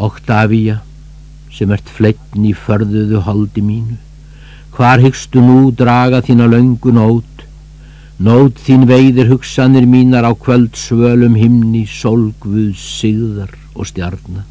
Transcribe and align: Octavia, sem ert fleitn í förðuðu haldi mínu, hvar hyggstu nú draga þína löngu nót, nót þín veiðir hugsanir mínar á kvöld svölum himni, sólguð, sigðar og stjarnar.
Octavia, 0.00 0.78
sem 1.52 1.72
ert 1.76 1.90
fleitn 1.92 2.46
í 2.48 2.54
förðuðu 2.56 3.20
haldi 3.26 3.64
mínu, 3.64 3.98
hvar 4.76 5.02
hyggstu 5.02 5.42
nú 5.44 5.58
draga 5.76 6.22
þína 6.24 6.46
löngu 6.48 6.94
nót, 6.96 7.44
nót 8.16 8.62
þín 8.64 8.86
veiðir 8.88 9.28
hugsanir 9.32 9.84
mínar 9.84 10.24
á 10.24 10.32
kvöld 10.32 10.78
svölum 10.78 11.36
himni, 11.36 11.84
sólguð, 11.84 12.72
sigðar 12.80 13.52
og 13.74 13.90
stjarnar. 13.90 14.46